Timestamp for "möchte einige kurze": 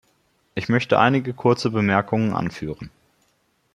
0.67-1.69